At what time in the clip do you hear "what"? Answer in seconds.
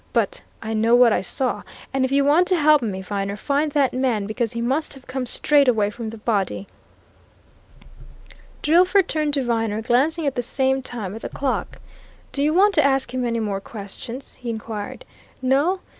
0.95-1.13